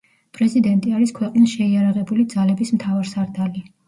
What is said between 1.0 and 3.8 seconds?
ქვეყნის შეიარაღებული ძალების მთავარსარდალი.